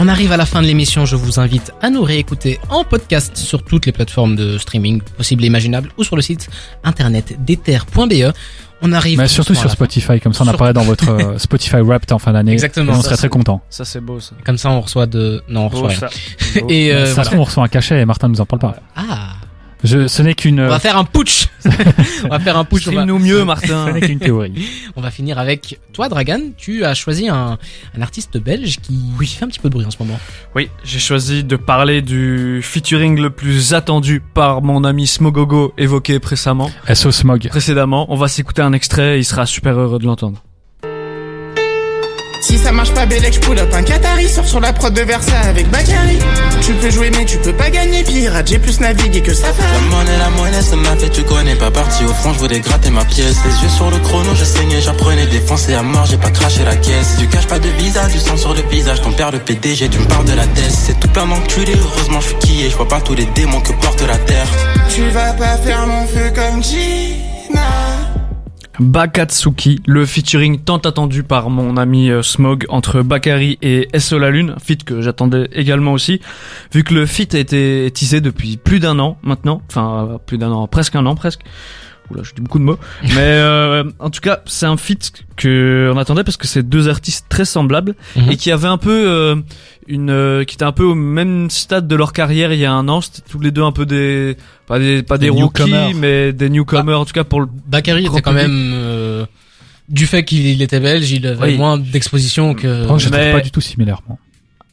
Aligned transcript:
On 0.00 0.06
arrive 0.06 0.30
à 0.30 0.36
la 0.36 0.46
fin 0.46 0.62
de 0.62 0.66
l'émission, 0.66 1.04
je 1.06 1.16
vous 1.16 1.40
invite 1.40 1.72
à 1.82 1.90
nous 1.90 2.02
réécouter 2.02 2.60
en 2.70 2.84
podcast 2.84 3.36
sur 3.36 3.62
toutes 3.64 3.84
les 3.86 3.92
plateformes 3.92 4.36
de 4.36 4.56
streaming 4.56 5.02
possibles 5.16 5.42
et 5.42 5.48
imaginables 5.48 5.90
ou 5.98 6.04
sur 6.04 6.14
le 6.14 6.22
site 6.22 6.48
internet 6.84 7.36
d'ether.be. 7.44 8.32
On 8.80 8.92
arrive 8.92 9.18
Mais 9.18 9.26
surtout 9.26 9.56
sur. 9.56 9.68
Spotify, 9.72 10.20
comme 10.20 10.32
ça 10.32 10.42
on 10.42 10.46
Sur- 10.46 10.54
apparaît 10.54 10.72
dans 10.72 10.82
votre 10.84 11.08
euh, 11.10 11.36
Spotify 11.38 11.80
Wrapped 11.80 12.12
en 12.12 12.20
fin 12.20 12.32
d'année. 12.32 12.52
Exactement. 12.52 12.92
Et 12.92 12.96
on 12.96 13.00
Ça, 13.00 13.06
serait 13.08 13.16
très 13.16 13.28
content. 13.28 13.60
Ça 13.70 13.84
c'est 13.84 14.00
beau 14.00 14.20
ça. 14.20 14.36
Comme 14.46 14.56
ça 14.56 14.70
on 14.70 14.80
reçoit 14.80 15.06
de... 15.06 15.42
Non, 15.48 15.62
on 15.64 15.68
reçoit 15.68 15.82
Beau, 15.82 15.88
rien. 15.88 15.98
ça. 15.98 16.08
Et 16.68 16.92
euh, 16.92 17.00
ça 17.00 17.08
se 17.08 17.14
voilà. 17.14 17.26
trouve, 17.30 17.40
on 17.40 17.44
reçoit 17.44 17.64
un 17.64 17.68
cachet 17.68 18.00
et 18.00 18.04
Martin 18.04 18.28
nous 18.28 18.40
en 18.40 18.46
parle 18.46 18.60
pas. 18.60 18.76
Ah, 18.94 19.32
Je, 19.84 20.08
ce 20.08 20.22
n'est 20.22 20.34
qu'une, 20.34 20.60
on 20.60 20.64
euh, 20.64 20.68
va 20.68 20.80
faire 20.80 20.96
un 20.96 21.04
putsch 21.04 21.46
On 22.24 22.28
va 22.28 22.40
faire 22.40 22.56
un 22.56 22.64
putsch, 22.64 22.88
on 22.88 22.90
va, 22.90 23.02
Stream-nous 23.02 23.18
mieux 23.18 23.38
ce 23.40 23.44
Martin. 23.44 23.92
n'est 23.92 24.00
qu'une 24.00 24.18
théorie. 24.18 24.66
on 24.96 25.00
va 25.00 25.10
finir 25.10 25.38
avec 25.38 25.78
toi 25.92 26.08
Dragan, 26.08 26.40
tu 26.56 26.84
as 26.84 26.94
choisi 26.94 27.28
un, 27.28 27.58
un 27.96 28.02
artiste 28.02 28.38
belge 28.38 28.78
qui 28.80 28.96
fait 29.26 29.44
un 29.44 29.48
petit 29.48 29.60
peu 29.60 29.68
de 29.68 29.74
bruit 29.74 29.86
en 29.86 29.90
ce 29.90 29.98
moment. 30.00 30.18
Oui, 30.56 30.68
j'ai 30.84 30.98
choisi 30.98 31.44
de 31.44 31.56
parler 31.56 32.02
du 32.02 32.60
featuring 32.62 33.20
le 33.20 33.30
plus 33.30 33.74
attendu 33.74 34.20
par 34.20 34.62
mon 34.62 34.82
ami 34.84 35.06
Smogogo 35.06 35.72
évoqué 35.78 36.18
précemment, 36.18 36.70
SO 36.92 37.12
Smog. 37.12 37.48
précédemment. 37.48 38.06
On 38.12 38.16
va 38.16 38.28
s'écouter 38.28 38.62
un 38.62 38.72
extrait, 38.72 39.18
il 39.20 39.24
sera 39.24 39.46
super 39.46 39.78
heureux 39.78 39.98
de 39.98 40.06
l'entendre. 40.06 40.42
Si 42.40 42.58
ça 42.58 42.72
marche 42.72 42.92
pas 42.92 43.06
Bélec, 43.06 43.34
je 43.34 43.40
pull 43.40 43.58
up 43.58 43.72
un 43.74 43.82
Qatari. 43.82 44.28
Sors 44.28 44.46
sur 44.46 44.60
la 44.60 44.72
prod 44.72 44.92
de 44.92 45.02
Versailles 45.02 45.48
avec 45.48 45.70
Bakary. 45.70 46.18
Tu 46.62 46.72
peux 46.74 46.90
jouer 46.90 47.10
mais 47.10 47.24
tu 47.24 47.38
peux 47.38 47.52
pas 47.52 47.70
gagner. 47.70 48.04
Pirate, 48.04 48.48
j'ai 48.48 48.58
plus 48.58 48.80
navigué 48.80 49.20
que 49.20 49.34
ça 49.34 49.48
La 49.48 49.96
monnaie, 49.96 50.18
la 50.18 50.30
monnaie, 50.30 50.62
ça 50.62 50.76
m'a 50.76 50.96
fait, 50.96 51.10
tu 51.10 51.22
connais 51.22 51.56
pas. 51.56 51.70
Parti 51.70 52.04
au 52.04 52.14
front, 52.14 52.32
je 52.32 52.38
voulais 52.38 52.60
gratter 52.60 52.90
ma 52.90 53.04
pièce. 53.04 53.36
Les 53.44 53.62
yeux 53.62 53.68
sur 53.68 53.90
le 53.90 53.98
chrono, 53.98 54.34
je 54.34 54.44
saignais, 54.44 54.80
j'apprenais. 54.80 55.26
Défoncé 55.26 55.74
à 55.74 55.82
mort, 55.82 56.06
j'ai 56.06 56.16
pas 56.16 56.30
craché 56.30 56.64
la 56.64 56.76
caisse. 56.76 57.16
Tu 57.18 57.26
caches 57.26 57.46
pas 57.46 57.58
de 57.58 57.68
visa, 57.70 58.06
du 58.06 58.18
sang 58.18 58.36
sur 58.36 58.54
le 58.54 58.62
visage, 58.62 59.02
ton 59.02 59.12
père 59.12 59.30
le 59.30 59.38
PDG, 59.38 59.88
tu 59.88 59.98
me 59.98 60.06
parles 60.06 60.26
de 60.26 60.34
la 60.34 60.46
tête. 60.46 60.70
C'est 60.70 60.98
tout 60.98 61.08
plein 61.08 61.26
d'enculés, 61.26 61.76
heureusement 61.82 62.20
je 62.20 62.28
suis 62.28 62.36
quillé, 62.36 62.70
je 62.70 62.76
vois 62.76 62.88
pas 62.88 63.00
tous 63.00 63.14
les 63.14 63.26
démons 63.26 63.60
que 63.60 63.72
porte 63.72 64.02
la 64.02 64.16
terre. 64.16 64.48
Tu 64.94 65.08
vas 65.10 65.32
pas 65.32 65.56
faire 65.58 65.86
mon 65.86 66.06
feu 66.06 66.32
comme 66.34 66.62
Gina 66.62 67.27
Bakatsuki, 68.80 69.80
le 69.86 70.06
featuring 70.06 70.60
tant 70.60 70.78
attendu 70.78 71.24
par 71.24 71.50
mon 71.50 71.76
ami 71.76 72.10
euh, 72.10 72.22
Smog 72.22 72.64
entre 72.68 73.02
Bakary 73.02 73.58
et 73.60 73.88
SO 73.98 74.18
La 74.18 74.30
Lune, 74.30 74.54
feat 74.62 74.84
que 74.84 75.00
j'attendais 75.00 75.48
également 75.52 75.92
aussi, 75.92 76.20
vu 76.72 76.84
que 76.84 76.94
le 76.94 77.04
feat 77.04 77.34
a 77.34 77.38
été 77.40 77.90
teasé 77.92 78.20
depuis 78.20 78.56
plus 78.56 78.78
d'un 78.78 79.00
an 79.00 79.18
maintenant, 79.22 79.62
enfin 79.68 80.08
euh, 80.08 80.18
plus 80.24 80.38
d'un 80.38 80.52
an, 80.52 80.68
presque 80.68 80.94
un 80.94 81.06
an 81.06 81.16
presque. 81.16 81.40
Oula, 82.10 82.22
je 82.22 82.32
dis 82.34 82.40
beaucoup 82.40 82.58
de 82.58 82.64
mots. 82.64 82.78
Mais 83.02 83.16
euh, 83.18 83.84
en 83.98 84.08
tout 84.10 84.20
cas, 84.20 84.40
c'est 84.46 84.64
un 84.66 84.76
feat 84.76 85.12
que 85.36 85.90
on 85.94 85.98
attendait 85.98 86.24
parce 86.24 86.36
que 86.38 86.46
c'est 86.46 86.62
deux 86.62 86.88
artistes 86.88 87.26
très 87.28 87.44
semblables 87.44 87.94
Mhm. 88.16 88.30
et 88.30 88.36
qui 88.36 88.50
avaient 88.50 88.66
un 88.68 88.78
peu 88.78 88.90
euh, 89.08 89.36
une 89.86 90.10
euh, 90.10 90.44
qui 90.44 90.54
étaient 90.54 90.64
un 90.64 90.72
peu 90.72 90.84
au 90.84 90.94
même 90.94 91.50
stade 91.50 91.86
de 91.86 91.94
leur 91.96 92.12
carrière 92.12 92.52
il 92.52 92.58
y 92.60 92.64
a 92.64 92.72
un 92.72 92.88
an. 92.88 93.00
C'était 93.02 93.22
tous 93.30 93.40
les 93.40 93.50
deux 93.50 93.62
un 93.62 93.72
peu 93.72 93.84
des 93.86 94.36
pas 94.66 94.78
des 94.78 95.02
pas 95.02 95.18
des, 95.18 95.26
Des 95.26 95.30
rookies 95.30 95.64
newcomers. 95.64 95.94
mais 95.96 96.32
des 96.32 96.48
newcomers 96.48 96.98
en 97.00 97.04
tout 97.04 97.12
cas 97.12 97.24
pour 97.24 97.40
le 97.40 97.46
Bakary 97.66 98.06
était 98.06 98.22
quand 98.22 98.32
public. 98.32 98.48
même... 98.48 98.72
euh, 98.74 99.26
du 99.88 100.06
fait 100.06 100.22
qu'il 100.24 100.60
était 100.60 100.80
belge, 100.80 101.10
il 101.12 101.26
avait 101.26 101.42
Oui. 101.52 101.56
moins 101.56 101.78
d'exposition 101.78 102.54
que... 102.54 102.86
Contre, 102.86 102.98
je 103.00 103.08
ne 103.08 103.16
mais- 103.16 103.32
pas 103.32 103.40
du 103.40 103.50
tout 103.50 103.62
similaire. 103.62 104.02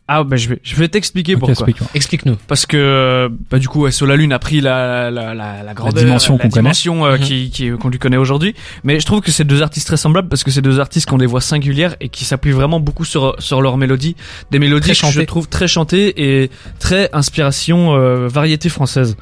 Ah 0.08 0.24
bah 0.24 0.36
je 0.38 0.50
vais 0.50 0.60
je 0.62 0.76
vais 0.76 0.88
t'expliquer 0.88 1.34
Ok, 1.34 1.40
pourquoi. 1.40 1.56
Explique-nous. 1.96 2.36
Parce 2.48 2.68
que 2.68 2.78
euh, 2.78 3.28
bah 3.50 3.58
du 3.58 3.68
coup 3.68 3.90
SO 3.90 4.06
la 4.06 4.16
lune 4.16 4.34
a 4.34 4.40
pris 4.40 4.62
la 4.62 5.10
la 5.10 5.34
la, 5.34 5.64
la 5.64 5.74
grandeur, 5.74 6.04
dimension 6.04 6.38
qu'on 6.38 6.50
connaît. 6.50 6.70
euh, 7.04 7.18
Mhm. 7.18 7.24
qui 7.24 7.50
qui 7.50 7.72
qu'on 7.72 7.90
lui 7.90 7.98
connaît 7.98 8.18
aujourd'hui. 8.18 8.54
Mais 8.84 9.00
je 9.00 9.06
trouve 9.08 9.22
que 9.22 9.32
c'est 9.32 9.46
deux 9.46 9.64
artistes 9.64 9.88
très 9.88 9.98
semblables 9.98 10.30
parce 10.30 10.44
que 10.44 10.52
c'est 10.52 10.62
deux 10.62 10.80
artistes 10.80 11.08
qui 11.08 11.14
ont 11.14 11.18
des 11.18 11.26
voix 11.26 11.42
singulières 11.42 11.96
et 12.02 12.10
qui 12.10 12.24
s'appuient 12.24 12.52
vraiment 12.52 12.80
beaucoup 12.80 13.04
sur 13.06 13.36
sur 13.40 13.64
leurs 13.64 13.78
mélodies, 13.78 14.16
des 14.52 14.60
mélodies 14.60 14.90
que 14.90 14.96
je 15.12 15.22
trouve 15.26 15.48
très 15.48 15.68
chantées 15.68 16.14
et 16.44 16.52
très 16.78 17.10
inspiration 17.12 17.96
euh, 17.96 18.28
variété 18.28 18.70
française. 18.70 19.18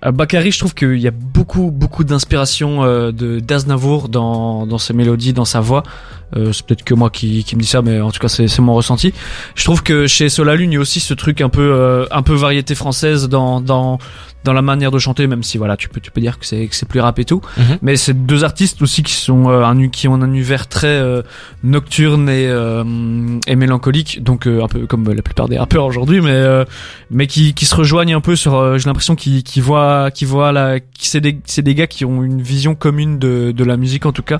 À 0.00 0.12
Bakary, 0.12 0.52
je 0.52 0.58
trouve 0.58 0.74
qu'il 0.74 0.98
y 0.98 1.08
a 1.08 1.10
beaucoup 1.10 1.70
beaucoup 1.70 2.04
d'inspiration 2.04 2.84
euh, 2.84 3.10
de 3.10 3.40
d'Aznavour 3.40 4.08
dans 4.08 4.66
dans 4.66 4.78
ses 4.78 4.94
mélodies, 4.94 5.32
dans 5.32 5.44
sa 5.44 5.60
voix. 5.60 5.82
Euh, 6.36 6.52
c'est 6.52 6.64
peut-être 6.66 6.84
que 6.84 6.92
moi 6.94 7.08
qui, 7.08 7.42
qui 7.42 7.56
me 7.56 7.62
dis 7.62 7.66
ça, 7.66 7.80
mais 7.80 8.00
en 8.00 8.10
tout 8.10 8.20
cas 8.20 8.28
c'est 8.28 8.48
c'est 8.48 8.60
mon 8.62 8.74
ressenti. 8.74 9.12
Je 9.54 9.64
trouve 9.64 9.82
que 9.82 10.06
chez 10.06 10.28
Solalune 10.28 10.70
il 10.72 10.74
y 10.74 10.78
a 10.78 10.80
aussi 10.80 11.00
ce 11.00 11.14
truc 11.14 11.40
un 11.40 11.48
peu 11.48 11.62
euh, 11.72 12.04
un 12.10 12.22
peu 12.22 12.34
variété 12.34 12.74
française 12.74 13.28
dans 13.28 13.60
dans 13.60 13.98
dans 14.44 14.52
la 14.52 14.62
manière 14.62 14.90
de 14.92 14.98
chanter, 15.00 15.26
même 15.26 15.42
si 15.42 15.58
voilà 15.58 15.76
tu 15.76 15.88
peux 15.88 16.00
tu 16.00 16.10
peux 16.12 16.20
dire 16.20 16.38
que 16.38 16.46
c'est 16.46 16.66
que 16.68 16.76
c'est 16.76 16.86
plus 16.88 17.00
rap 17.00 17.18
et 17.18 17.24
tout. 17.24 17.40
Mhm. 17.56 17.78
Mais 17.82 17.96
c'est 17.96 18.14
deux 18.26 18.44
artistes 18.44 18.80
aussi 18.82 19.02
qui 19.02 19.14
sont 19.14 19.48
euh, 19.48 19.64
un 19.64 19.88
qui 19.88 20.06
ont 20.06 20.14
un 20.14 20.22
univers 20.28 20.68
très 20.68 20.86
euh, 20.86 21.22
nocturne 21.64 22.28
et 22.28 22.46
euh, 22.46 22.84
et 23.46 23.56
mélancolique, 23.56 24.22
donc 24.22 24.46
euh, 24.46 24.62
un 24.62 24.68
peu 24.68 24.86
comme 24.86 25.10
la 25.12 25.22
plupart 25.22 25.48
des 25.48 25.58
rappeurs 25.58 25.86
aujourd'hui, 25.86 26.20
mais 26.20 26.30
euh, 26.30 26.64
mais 27.10 27.26
qui 27.26 27.54
qui 27.54 27.64
se 27.64 27.74
rejoignent 27.74 28.14
un 28.14 28.20
peu 28.20 28.36
sur. 28.36 28.54
euh, 28.54 28.76
J'ai 28.78 28.86
l'impression 28.86 29.16
qu'ils 29.16 29.42
qui 29.42 29.60
voient 29.62 29.87
qui 30.14 30.24
voient 30.24 30.52
la 30.52 30.78
c'est 30.98 31.20
des 31.20 31.38
c'est 31.44 31.62
des 31.62 31.74
gars 31.74 31.86
qui 31.86 32.04
ont 32.04 32.22
une 32.22 32.40
vision 32.42 32.74
commune 32.74 33.18
de 33.18 33.52
de 33.52 33.64
la 33.64 33.76
musique 33.76 34.06
en 34.06 34.12
tout 34.12 34.22
cas. 34.22 34.38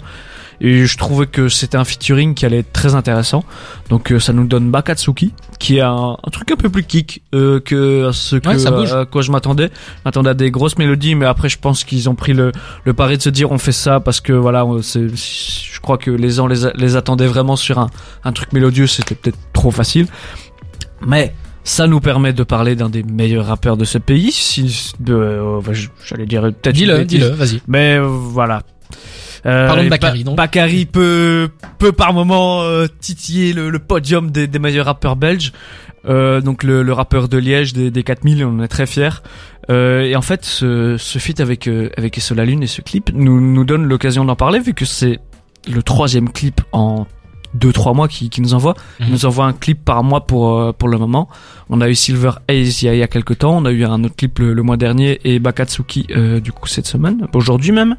Et 0.61 0.87
je 0.87 0.99
trouvais 0.99 1.27
que 1.29 1.49
c'était 1.49 1.77
un 1.79 1.85
featuring 1.85 2.35
qui 2.35 2.45
allait 2.45 2.59
être 2.59 2.73
très 2.73 2.97
intéressant. 2.97 3.45
Donc 3.91 4.11
euh, 4.11 4.19
ça 4.19 4.33
nous 4.33 4.45
donne 4.45 4.73
Bakatsuki, 4.73 5.33
qui 5.61 5.77
est 5.77 5.83
un, 5.83 6.17
un 6.21 6.31
truc 6.33 6.51
un 6.51 6.57
peu 6.57 6.69
plus 6.69 6.83
kick 6.83 7.23
euh, 7.33 7.61
que 7.61 8.11
ce 8.13 8.35
que 8.35 8.49
Ouais, 8.49 8.57
à 8.93 9.05
quoi 9.07 9.23
je 9.23 9.31
m'attendais. 9.31 9.67
Je 9.69 10.01
m'attendais 10.05 10.31
à 10.31 10.35
des 10.35 10.51
grosses 10.51 10.77
mélodies, 10.77 11.15
mais 11.15 11.27
après 11.27 11.49
je 11.49 11.59
pense 11.61 11.85
qu'ils 11.85 12.09
ont 12.11 12.17
pris 12.17 12.33
le, 12.33 12.51
le 12.85 12.93
pari 12.93 13.17
de 13.19 13.23
se 13.23 13.31
dire 13.31 13.53
on 13.53 13.59
fait 13.59 13.71
ça 13.71 14.01
parce 14.01 14.21
que 14.21 14.33
voilà, 14.33 14.67
c'est, 14.83 15.07
je 15.15 15.81
crois 15.81 15.97
que 15.97 16.11
les 16.11 16.31
gens 16.31 16.49
les, 16.49 16.67
a- 16.67 16.73
les 16.75 16.97
attendaient 16.97 17.29
vraiment 17.29 17.55
sur 17.55 17.79
un, 17.79 17.89
un 18.25 18.33
truc 18.33 18.53
mélodieux, 18.53 18.89
c'était 18.89 19.15
peut-être 19.15 19.39
trop 19.53 19.71
facile. 19.71 20.09
Mais 21.07 21.35
ça 21.69 21.87
nous 21.87 22.01
permet 22.01 22.33
de 22.33 22.43
parler 22.43 22.75
d'un 22.77 22.89
des 22.89 23.03
meilleurs 23.03 23.47
rappeurs 23.47 23.77
de 23.77 23.85
ce 23.85 23.99
pays. 23.99 24.33
Si, 24.33 24.93
de, 25.01 25.13
euh, 25.15 25.61
j'allais 26.05 26.27
dire 26.27 26.43
peut-être 26.43 26.67
une 26.69 26.73
Dis-le, 26.73 27.05
dis-le, 27.05 27.29
vas-y. 27.29 27.61
Mais 27.69 27.97
euh, 27.99 28.07
voilà. 28.07 28.63
Euh, 29.47 29.67
Parlons 29.67 29.85
de 29.85 29.89
Bakary, 29.89 30.19
Ba- 30.21 30.25
donc. 30.25 30.37
Bakary 30.37 30.87
peut 30.87 31.49
peut 31.79 31.93
par 31.93 32.13
moment 32.13 32.63
euh, 32.63 32.87
titiller 33.01 33.53
le, 33.53 33.71
le 33.71 33.79
podium 33.79 34.31
des, 34.31 34.47
des 34.47 34.59
meilleurs 34.59 34.87
rappeurs 34.87 35.15
belges. 35.17 35.53
Euh, 36.07 36.41
donc 36.41 36.63
le, 36.63 36.83
le 36.83 36.93
rappeur 36.93 37.29
de 37.29 37.37
Liège 37.39 37.73
des, 37.75 37.91
des 37.91 38.03
4000, 38.03 38.45
on 38.45 38.59
en 38.59 38.63
est 38.63 38.69
très 38.69 38.87
fiers. 38.87 39.11
Euh, 39.71 40.03
et 40.05 40.17
en 40.17 40.23
fait, 40.23 40.45
ce, 40.47 40.97
ce 40.99 41.19
feat 41.19 41.39
avec 41.41 41.69
euh, 41.69 41.91
avec 41.99 42.17
Esso 42.17 42.35
la 42.35 42.45
Lune 42.47 42.63
et 42.63 42.67
ce 42.67 42.81
clip 42.81 43.11
nous 43.13 43.41
nous 43.41 43.65
donne 43.65 43.85
l'occasion 43.85 44.25
d'en 44.25 44.37
parler 44.37 44.59
vu 44.59 44.73
que 44.75 44.87
c'est 44.87 45.19
le 45.71 45.83
troisième 45.83 46.31
clip 46.33 46.63
en 46.73 47.07
deux 47.59 47.73
trois 47.73 47.93
mois 47.93 48.09
qui, 48.09 48.31
qui 48.31 48.41
nous 48.41 48.55
envoie. 48.55 48.75
Mhm. 49.01 49.07
Il 49.07 49.13
nous 49.13 49.27
envoie 49.27 49.47
un 49.47 49.53
clip 49.53 49.85
par 49.85 50.03
mois 50.05 50.27
pour 50.27 50.59
euh, 50.59 50.73
pour 50.73 50.89
le 50.89 50.99
moment. 50.99 51.29
On 51.69 51.81
a 51.81 51.89
eu 51.89 51.95
Silver 51.95 52.33
Haze 52.49 52.83
il 52.83 52.87
y 52.87 52.89
a, 52.89 52.95
il 52.95 52.99
y 52.99 53.03
a 53.03 53.09
quelques 53.09 53.39
temps. 53.39 53.57
On 53.57 53.65
a 53.65 53.71
eu 53.71 53.85
un 53.85 54.03
autre 54.05 54.17
clip 54.17 54.39
le, 54.39 54.55
le 54.55 54.63
mois 54.63 54.77
dernier 54.77 55.21
et 55.25 55.39
Bakatsuki 55.39 56.07
euh, 56.11 56.41
du 56.41 56.53
coup 56.53 56.67
cette 56.69 56.87
semaine, 56.87 57.27
aujourd'hui 57.35 57.73
même. 57.73 57.97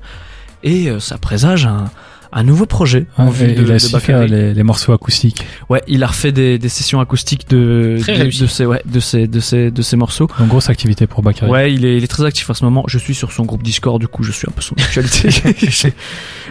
Et 0.63 0.89
euh, 0.89 0.99
ça 0.99 1.17
présage 1.17 1.65
un 1.65 1.85
un 2.31 2.43
nouveau 2.43 2.65
projet 2.65 3.05
en 3.17 3.25
Ouais, 3.27 3.31
vue 3.31 3.47
de, 3.47 3.51
il 3.53 3.59
a 3.59 3.63
de 3.63 3.73
aussi 3.75 3.87
fait 3.89 3.93
Bakary. 4.13 4.27
les, 4.29 4.53
les 4.53 4.63
morceaux 4.63 4.93
acoustiques. 4.93 5.45
Ouais, 5.69 5.81
il 5.87 6.03
a 6.03 6.07
refait 6.07 6.31
des, 6.31 6.59
des 6.59 6.69
sessions 6.69 6.99
acoustiques 6.99 7.49
de 7.49 7.97
de, 7.97 8.47
ces 8.47 8.65
ouais 8.65 8.81
de 8.85 8.99
ces 8.99 9.27
de 9.27 9.39
ces 9.39 9.71
de 9.71 9.81
ces 9.81 9.95
morceaux. 9.97 10.27
Donc 10.39 10.47
grosse 10.47 10.69
activité 10.69 11.07
pour 11.07 11.21
Bakary. 11.23 11.51
Ouais, 11.51 11.73
il 11.73 11.85
est, 11.85 11.97
il 11.97 12.03
est 12.03 12.07
très 12.07 12.25
actif 12.25 12.49
en 12.49 12.53
ce 12.53 12.63
moment. 12.63 12.83
Je 12.87 12.97
suis 12.97 13.15
sur 13.15 13.31
son 13.31 13.45
groupe 13.45 13.63
Discord, 13.63 13.99
du 13.99 14.07
coup, 14.07 14.23
je 14.23 14.31
suis 14.31 14.47
un 14.47 14.51
peu 14.51 14.61
son 14.61 14.75
actualité. 14.75 15.29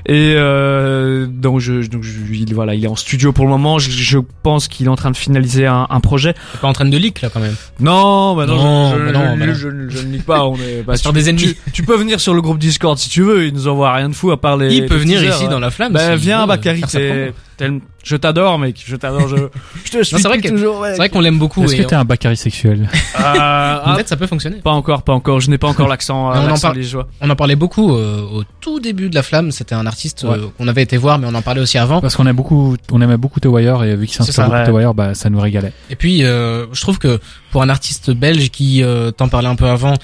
Et 0.06 0.34
euh, 0.36 1.26
donc, 1.26 1.60
je, 1.60 1.86
donc 1.86 2.02
je, 2.02 2.12
il, 2.32 2.54
voilà, 2.54 2.74
il 2.74 2.84
est 2.84 2.88
en 2.88 2.96
studio 2.96 3.32
pour 3.32 3.44
le 3.44 3.50
moment. 3.50 3.78
Je, 3.78 3.90
je 3.90 4.18
pense 4.42 4.68
qu'il 4.68 4.86
est 4.86 4.90
en 4.90 4.96
train 4.96 5.10
de 5.10 5.16
finaliser 5.16 5.66
un, 5.66 5.86
un 5.90 6.00
projet. 6.00 6.34
T'es 6.34 6.58
pas 6.60 6.68
en 6.68 6.72
train 6.72 6.84
de 6.84 6.96
leak, 6.96 7.20
là, 7.20 7.30
quand 7.32 7.40
même. 7.40 7.54
Non, 7.80 8.36
bah 8.36 8.46
non, 8.46 8.56
Non, 8.56 8.90
je, 8.92 8.98
je, 8.98 9.04
bah 9.04 9.12
non, 9.12 9.34
je, 9.34 9.38
bah 9.40 9.46
non. 9.46 9.54
je- 9.54 9.88
je 9.88 10.06
ne 10.06 10.12
lis 10.12 10.18
pas. 10.18 10.44
On 10.46 10.54
est, 10.56 10.82
bah, 10.86 10.96
faire 10.96 11.12
des 11.12 11.28
ennemis. 11.28 11.54
Tu, 11.66 11.72
tu 11.72 11.82
peux 11.82 11.96
venir 11.96 12.20
sur 12.20 12.34
le 12.34 12.40
groupe 12.42 12.58
Discord 12.58 12.96
si 12.98 13.08
tu 13.08 13.22
veux. 13.22 13.46
Il 13.46 13.54
nous 13.54 13.66
envoie 13.68 13.92
rien 13.92 14.08
de 14.08 14.14
fou 14.14 14.30
à 14.30 14.40
part 14.40 14.56
les. 14.56 14.74
Il 14.74 14.86
peut 14.86 14.94
les 14.94 15.00
venir 15.00 15.18
teasers, 15.20 15.34
ici 15.34 15.44
ouais. 15.44 15.50
dans 15.50 15.60
la 15.60 15.67
flamme. 15.70 15.92
Bah 15.92 16.16
viens, 16.16 16.46
Bakary. 16.46 16.82
t'es- 16.82 17.32
Je 18.04 18.16
t'adore, 18.16 18.58
mec. 18.58 18.82
Je 18.86 18.96
t'adore. 18.96 19.28
Je, 19.28 19.36
je 19.84 19.98
te 19.98 20.04
suis 20.04 20.22
vrai 20.22 20.40
toujours. 20.40 20.84
C'est 20.86 20.96
vrai 20.96 21.08
qu'on 21.08 21.20
l'aime 21.20 21.38
beaucoup. 21.38 21.64
Est-ce 21.64 21.76
que 21.76 21.82
t'es 21.82 21.94
un 21.94 22.04
Bakary 22.04 22.36
sexuel? 22.36 22.82
Euh, 22.82 22.88
ah, 23.16 23.92
Peut-être 23.94 24.08
ça 24.08 24.16
peut 24.16 24.26
fonctionner. 24.26 24.56
Pas 24.56 24.70
encore, 24.70 25.02
pas 25.02 25.12
encore. 25.12 25.40
Je 25.40 25.50
n'ai 25.50 25.58
pas 25.58 25.68
encore 25.68 25.88
l'accent. 25.88 26.32
Euh, 26.32 26.48
on 27.20 27.30
en 27.30 27.36
parlait 27.36 27.56
beaucoup 27.56 27.94
euh, 27.94 28.20
au 28.22 28.44
tout 28.60 28.80
début 28.80 29.10
de 29.10 29.14
la 29.14 29.22
flamme. 29.22 29.50
C'était 29.50 29.74
un 29.74 29.86
artiste 29.86 30.24
euh, 30.24 30.48
qu'on 30.56 30.68
avait 30.68 30.82
été 30.82 30.96
voir, 30.96 31.18
mais 31.18 31.26
on 31.28 31.34
en 31.34 31.42
parlait 31.42 31.60
aussi 31.60 31.78
avant. 31.78 32.00
Parce 32.00 32.16
qu'on 32.16 32.26
aime 32.26 32.36
beaucoup, 32.36 32.76
on 32.92 33.00
aimait 33.00 33.16
beaucoup 33.16 33.40
The 33.40 33.46
Wire 33.46 33.82
et 33.84 33.96
vu 33.96 34.06
qu'il 34.06 34.16
C'est 34.24 34.32
s'inspire 34.32 34.46
beaucoup. 34.46 34.70
The 34.70 34.74
Wire, 34.74 34.94
bah 34.94 35.14
ça 35.14 35.28
nous 35.30 35.40
régalait. 35.40 35.72
Et 35.90 35.96
puis, 35.96 36.24
euh, 36.24 36.66
je 36.72 36.80
trouve 36.80 36.98
que 36.98 37.18
pour 37.50 37.62
un 37.62 37.68
artiste 37.68 38.10
belge 38.10 38.50
qui, 38.50 38.82
euh, 38.82 39.10
t'en 39.10 39.28
parlais 39.28 39.48
un 39.48 39.56
peu 39.56 39.66
avant, 39.66 39.94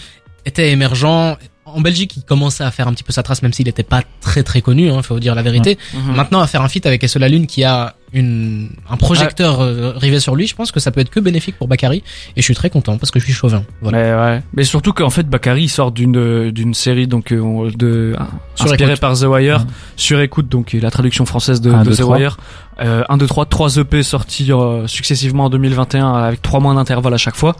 était 0.45 0.71
émergent. 0.71 1.37
En 1.75 1.81
Belgique, 1.81 2.17
il 2.17 2.23
commençait 2.23 2.63
à 2.63 2.71
faire 2.71 2.87
un 2.87 2.95
petit 2.95 3.03
peu 3.03 3.13
sa 3.13 3.25
trace, 3.25 3.43
même 3.43 3.53
s'il 3.53 3.67
n'était 3.67 3.83
pas 3.83 4.03
très 4.21 4.45
très 4.45 4.61
connu, 4.61 4.91
hein, 4.91 5.03
faut 5.03 5.19
dire 5.19 5.35
la 5.35 5.43
vérité. 5.43 5.77
Mhm. 5.93 6.15
Maintenant, 6.15 6.41
à 6.41 6.47
faire 6.47 6.63
un 6.63 6.69
feat 6.69 6.87
avec 6.87 7.07
SO 7.09 7.19
La 7.19 7.29
Lune 7.29 7.49
qui 7.49 7.65
a 7.65 7.97
une, 8.15 8.71
un 8.89 8.97
projecteur 8.97 9.61
euh, 9.61 9.93
rivé 9.97 10.21
sur 10.21 10.35
lui, 10.37 10.47
je 10.47 10.55
pense 10.55 10.73
que 10.73 10.81
ça 10.81 10.91
peut 10.91 11.01
être 11.01 11.11
que 11.11 11.21
bénéfique 11.21 11.57
pour 11.59 11.69
Bakary. 11.69 11.99
Et 12.37 12.41
je 12.41 12.43
suis 12.43 12.55
très 12.55 12.71
content 12.71 12.97
parce 12.97 13.11
que 13.11 13.19
je 13.21 13.25
suis 13.25 13.35
chauvin. 13.35 13.65
Voilà. 13.83 13.99
Mais 13.99 14.15
ouais. 14.37 14.43
Mais 14.55 14.65
surtout 14.65 14.93
qu'en 14.93 15.11
fait, 15.11 15.29
Bakary 15.29 15.65
il 15.65 15.69
sort 15.69 15.93
d'une 15.93 16.51
d'une 16.51 16.75
série 16.75 17.07
donc 17.07 17.33
euh, 17.33 17.71
de 17.77 18.15
Sur 18.55 18.67
inspirée 18.67 18.93
écoute. 18.93 19.01
par 19.01 19.19
The 19.19 19.23
Wire 19.25 19.61
Mhm. 19.61 19.67
sur 19.97 20.21
écoute 20.21 20.49
donc 20.49 20.73
la 20.73 20.91
traduction 20.91 21.27
française 21.27 21.61
de, 21.61 21.71
Un, 21.71 21.83
de 21.83 21.91
deux, 21.91 21.97
The 21.97 22.01
trois. 22.01 22.17
Wire. 22.19 22.37
Euh, 22.81 23.05
1 23.09 23.19
2 23.19 23.27
3 23.29 23.47
3 23.47 23.77
EP 23.77 24.03
sortis 24.03 24.51
euh, 24.51 24.89
successivement 24.89 25.45
en 25.45 25.51
2021 25.51 26.13
avec 26.15 26.43
trois 26.43 26.59
mois 26.59 26.75
d'intervalle 26.75 27.15
à 27.15 27.19
chaque 27.19 27.37
fois, 27.37 27.55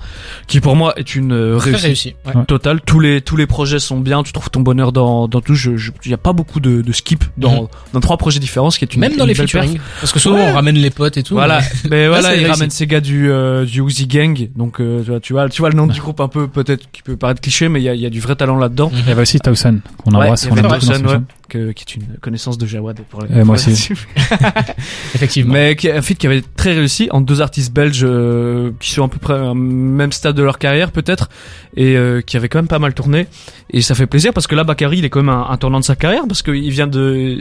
qui 0.49 0.59
pour 0.61 0.75
moi 0.75 0.93
est 0.97 1.15
une 1.15 1.31
euh, 1.33 1.57
Très 1.59 1.71
réussite. 1.71 1.87
réussi. 1.87 2.15
Ouais. 2.27 2.37
Ouais. 2.37 2.45
Total, 2.47 2.81
tous 2.81 2.99
les 2.99 3.21
tous 3.21 3.37
les 3.37 3.47
projets 3.47 3.79
sont 3.79 4.01
bien, 4.01 4.25
tu 4.25 4.33
trouves 4.33 4.51
ton 4.51 4.61
bonheur 4.61 4.91
dans 4.91 5.29
dans 5.29 5.41
tout. 5.41 5.55
Je, 5.55 5.77
je- 5.77 5.93
il 6.05 6.11
y 6.11 6.15
a 6.15 6.19
pas 6.19 6.33
beaucoup 6.33 6.59
de, 6.59 6.83
de 6.83 6.93
skip 6.93 7.23
dans 7.37 7.63
Mhm. 7.63 7.69
dans 7.93 8.01
trois 8.01 8.17
projets 8.17 8.41
différents, 8.41 8.71
ce 8.71 8.79
qui 8.81 8.85
est 8.85 8.93
une 8.95 9.01
Même 9.03 9.13
dans 9.17 9.23
une 9.25 9.29
les 9.29 9.35
belle 9.35 9.49
perf. 9.49 9.65
featuring. 9.67 9.81
Parce 10.01 10.13
que 10.13 10.19
souvent 10.19 10.37
Ouais. 10.39 10.44
On 10.45 10.53
ramène 10.55 10.77
les 10.77 10.91
potes 10.91 11.17
et 11.17 11.23
tout. 11.23 11.35
Voilà, 11.35 11.61
mais- 11.85 11.91
mais 11.91 12.09
voilà, 12.09 12.29
c'est 12.31 12.35
il 12.37 12.39
réussi. 12.45 12.51
ramène 12.53 12.71
ces 12.71 12.87
gars 12.87 13.01
du 13.01 13.31
euh, 13.31 13.65
du 13.65 13.81
Uzi 13.83 14.07
Gang, 14.07 14.49
donc 14.57 14.81
euh, 14.81 15.01
tu 15.03 15.11
vois, 15.11 15.21
tu 15.21 15.33
vois, 15.33 15.49
tu 15.49 15.63
vois 15.63 15.71
le 15.71 15.77
nom 15.77 15.87
du 15.87 16.01
groupe 16.01 16.21
un 16.21 16.29
peu 16.29 16.47
peut-être 16.49 16.91
qui 16.93 17.03
peut 17.03 17.17
paraître 17.17 17.41
cliché, 17.41 17.69
mais 17.69 17.81
il 17.81 17.85
y 17.85 17.89
a, 17.89 17.95
il 17.95 18.01
y 18.01 18.07
a 18.07 18.11
du 18.11 18.21
vrai 18.21 18.37
talent 18.37 18.57
là-dedans. 18.59 18.91
Mhm. 18.93 18.99
Il 19.05 19.09
y 19.09 19.13
avait 19.13 19.23
aussi 19.23 19.39
Towson, 19.41 19.81
qu'on 19.99 20.13
embrasse, 20.13 20.47
on 20.51 20.57
aime 20.57 21.03
beaucoup 21.03 21.25
que, 21.49 21.73
qui 21.73 21.85
est 21.87 21.95
une 21.97 22.17
connaissance 22.21 22.57
de 22.59 22.67
Jawad 22.67 22.99
pour 23.11 23.23
les- 23.23 23.29
Et 23.41 23.45
moi 23.45 23.57
pour 23.57 23.67
aussi. 23.69 23.93
Effectivement. 25.15 25.53
Mais 25.53 25.77
qui 25.77 25.89
est 25.89 25.93
un 25.93 26.03
feat 26.03 26.19
qui 26.19 26.27
avait 26.27 26.43
très 26.57 26.73
réussi 26.73 27.09
en 27.11 27.21
deux 27.21 27.41
artistes 27.41 27.73
belges 27.73 28.01
euh, 28.05 28.71
qui 28.81 28.91
sont 28.93 29.05
à 29.05 29.09
peu 29.09 29.19
près 29.19 29.39
au 29.39 29.55
même 29.55 30.13
stade 30.13 30.35
de 30.37 30.43
leur 30.43 30.59
carrière 30.59 30.91
peut-être 30.91 31.29
et 31.77 31.97
euh, 31.97 32.21
qui 32.21 32.37
avaient 32.37 32.49
quand 32.49 32.59
même 32.59 32.69
pas 32.69 32.79
mal 32.79 32.95
tourné 32.95 33.27
et 33.71 33.83
ça 33.83 33.95
fait 33.95 34.07
plaisir 34.07 34.33
parce 34.33 34.47
que 34.47 34.55
là 34.55 34.65
Bakary 34.65 34.99
il 34.99 35.05
est 35.05 35.11
quand 35.11 35.21
même 35.23 35.29
un, 35.35 35.47
un 35.51 35.57
tournant 35.57 35.81
de 35.81 35.85
sa 35.85 35.97
carrière 35.97 36.23
parce 36.27 36.43
qu'il 36.43 36.71
vient 36.71 36.87
de 36.87 37.39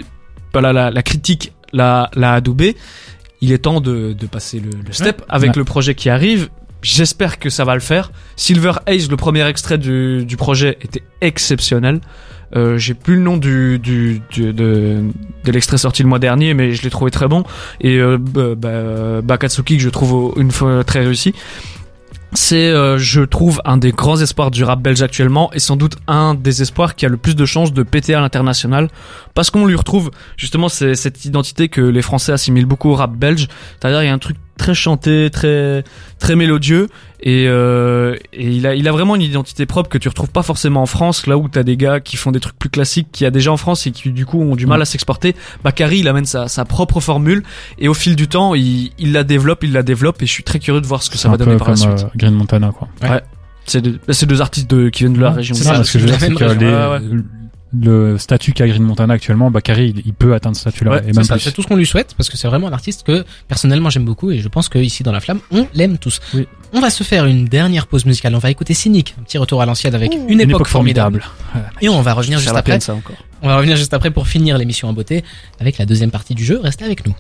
voilà 0.52 0.74
la, 0.74 0.92
la 0.92 1.02
critique 1.04 1.54
l'a 1.74 2.10
l'a 2.16 2.34
adoubé 2.34 2.78
il 3.42 3.52
est 3.52 3.58
temps 3.58 3.82
de, 3.82 4.14
de 4.14 4.26
passer 4.28 4.60
le, 4.62 4.70
le 4.86 4.94
step 4.94 5.22
avec 5.28 5.50
Ouais. 5.52 5.58
le 5.58 5.64
projet 5.66 5.96
qui 5.96 6.10
arrive 6.10 6.50
j'espère 6.82 7.40
que 7.40 7.50
ça 7.50 7.66
va 7.66 7.74
le 7.74 7.82
faire 7.82 8.12
Silver 8.36 8.74
Haze 8.86 9.10
le 9.10 9.18
premier 9.18 9.46
extrait 9.48 9.78
du, 9.78 10.24
du 10.26 10.38
projet 10.38 10.78
était 10.82 11.04
exceptionnel 11.22 12.00
euh, 12.56 12.78
j'ai 12.78 12.94
plus 12.94 13.16
le 13.16 13.22
nom 13.22 13.38
du, 13.38 13.80
du, 13.80 14.22
du- 14.32 14.54
de, 14.54 15.02
de 15.44 15.52
l'extrait 15.52 15.80
sorti 15.80 16.04
le 16.04 16.10
mois 16.10 16.20
dernier, 16.20 16.54
mais 16.54 16.74
je 16.74 16.84
l'ai 16.84 16.92
trouvé 16.92 17.10
très 17.10 17.28
bon. 17.28 17.44
Et 17.82 17.98
euh, 17.98 18.20
bah, 18.20 19.22
Bakatsuki 19.24 19.78
que 19.78 19.82
je 19.82 19.90
trouve 19.90 20.40
une 20.40 20.52
fois 20.52 20.84
très 20.84 21.00
réussi. 21.04 21.34
C'est, 22.36 22.70
euh, 22.70 22.98
je 22.98 23.22
trouve, 23.22 23.62
un 23.64 23.78
des 23.78 23.92
grands 23.92 24.20
espoirs 24.20 24.50
du 24.50 24.64
rap 24.64 24.82
belge 24.82 25.02
actuellement 25.02 25.52
et 25.54 25.60
sans 25.60 25.76
doute 25.76 25.98
un 26.08 26.34
des 26.34 26.62
espoirs 26.62 26.96
qui 26.96 27.06
a 27.06 27.10
le 27.10 27.18
plus 27.18 27.36
de 27.36 27.46
chances 27.46 27.74
de 27.74 27.84
péter 27.84 28.16
à 28.16 28.22
l'international 28.22 28.90
parce 29.34 29.52
qu'on 29.52 29.66
lui 29.66 29.76
retrouve 29.76 30.10
justement 30.36 30.70
cette 30.70 31.26
identité 31.26 31.70
que 31.70 31.82
les 31.82 32.02
Français 32.02 32.32
assimilent 32.32 32.66
beaucoup 32.66 32.90
au 32.90 32.96
rap 32.96 33.12
belge. 33.16 33.48
C'est-à-dire 33.80 34.02
il 34.04 34.08
y 34.08 34.10
a 34.10 34.14
un 34.14 34.20
truc 34.20 34.38
très 34.58 34.74
chanté, 34.76 35.30
très 35.32 35.84
très 36.20 36.36
mélodieux 36.36 36.88
et, 37.22 37.46
euh, 37.48 38.16
et 38.34 38.50
il 38.52 38.68
a 38.68 38.76
il 38.76 38.88
a 38.88 38.92
vraiment 38.92 39.16
une 39.16 39.22
identité 39.22 39.66
propre 39.66 39.90
que 39.90 39.98
tu 39.98 40.08
retrouves 40.10 40.30
pas 40.30 40.44
forcément 40.44 40.82
en 40.82 40.86
France 40.86 41.26
là 41.28 41.38
où 41.38 41.48
t'as 41.50 41.64
des 41.64 41.76
gars 41.78 42.00
qui 42.00 42.18
font 42.18 42.32
des 42.32 42.40
trucs 42.40 42.58
plus 42.60 42.70
classiques 42.70 43.08
qu'il 43.12 43.24
y 43.26 43.28
a 43.28 43.32
déjà 43.32 43.52
en 43.52 43.58
France 43.58 43.88
et 43.88 43.92
qui 43.92 44.12
du 44.12 44.26
coup 44.26 44.42
ont 44.42 44.56
du 44.56 44.66
mal 44.66 44.82
à 44.82 44.86
s'exporter. 44.86 45.36
Bakary 45.64 46.00
il 46.00 46.08
amène 46.08 46.26
sa, 46.26 46.48
sa 46.48 46.66
propre 46.66 47.00
formule 47.00 47.44
et 47.80 47.88
au 47.88 47.94
fil 47.94 48.16
du 48.16 48.28
temps 48.28 48.54
il, 48.56 48.92
il 49.00 49.12
la 49.12 49.24
développe, 49.24 49.64
il 49.64 49.74
la 49.74 49.84
développe 49.84 50.22
et 50.22 50.26
je 50.26 50.32
suis 50.32 50.44
très 50.44 50.60
curieux 50.60 50.82
de 50.82 50.88
voir 50.88 51.02
ce 51.04 51.10
que 51.10 51.18
ça 51.18 51.30
va 51.30 51.38
donner 51.38 51.58
par 51.58 51.70
la 51.70 51.76
suite. 51.76 51.90
euh, 51.92 52.08
Green 52.16 52.34
Montana, 52.34 52.72
quoi. 52.72 52.88
C'est 53.66 53.80
deux, 53.82 53.98
bah, 54.06 54.14
c'est 54.14 54.26
deux 54.26 54.42
artistes 54.42 54.70
de, 54.70 54.90
qui 54.90 55.04
viennent 55.04 55.14
de 55.14 55.22
la 55.22 55.30
Ouais, 55.30 55.36
région. 55.38 55.56
C'est 55.56 55.62
de 55.62 55.66
ça, 55.68 55.74
parce 55.76 55.90
que 55.92 55.98
je 55.98 56.06
veux 56.06 56.18
dire, 56.18 56.36
que 56.36 56.44
les-. 56.60 56.66
Ouais, 56.66 56.88
ouais. 56.90 57.22
Le 57.80 58.18
statut 58.18 58.54
qu'a 58.54 58.68
Green 58.68 58.84
Montana 58.84 59.16
actuellement, 59.16 59.50
Bakary, 59.52 59.94
il, 59.96 60.04
il 60.06 60.14
peut 60.14 60.34
atteindre 60.34 60.56
ce 60.56 60.62
statut-là. 60.62 60.92
Ouais, 60.92 60.98
et 61.08 61.14
C'est 61.14 61.30
même 61.30 61.40
tout 61.54 61.62
ce 61.62 61.68
qu'on 61.68 61.76
lui 61.76 61.86
souhaite 61.86 62.14
parce 62.16 62.30
que 62.30 62.38
c'est 62.38 62.48
vraiment 62.48 62.68
un 62.68 62.74
artiste 62.74 63.04
que 63.04 63.26
personnellement 63.48 63.90
j'aime 63.90 64.06
beaucoup 64.06 64.32
et 64.32 64.40
je 64.40 64.48
pense 64.48 64.70
que 64.70 64.78
ici 64.78 65.04
dans 65.04 65.12
la 65.12 65.20
flamme 65.20 65.40
on 65.52 65.68
l'aime 65.74 65.98
tous. 65.98 66.20
Oui. 66.34 66.48
On 66.74 66.82
va 66.82 66.90
se 66.90 67.04
faire 67.04 67.26
une 67.26 67.46
dernière 67.46 67.88
pause 67.88 68.06
musicale. 68.06 68.36
On 68.36 68.40
va 68.40 68.50
écouter 68.50 68.74
Cynic, 68.74 69.16
un 69.20 69.24
petit 69.24 69.38
retour 69.38 69.62
à 69.62 69.66
l'ancienne 69.66 69.94
avec 69.94 70.14
une, 70.14 70.30
Une 70.30 70.42
époque, 70.42 70.68
formidable. 70.68 71.24
Et 71.82 71.90
on 71.90 72.02
va 72.02 72.14
revenir 72.14 72.40
juste 72.40 72.56
après. 72.56 72.74
peine, 72.74 72.82
ça 72.82 72.96
encore. 72.96 73.16
On 73.42 73.48
va 73.48 73.58
revenir 73.58 73.76
juste 73.76 73.94
après 73.94 74.10
pour 74.10 74.28
finir 74.28 74.58
l'émission 74.58 74.88
en 74.88 74.94
beauté 74.94 75.24
avec 75.60 75.78
la 75.78 75.86
deuxième 75.86 76.12
partie 76.12 76.34
du 76.34 76.44
jeu. 76.44 76.60
Restez 76.64 76.86
avec 76.86 77.06
nous. 77.06 77.14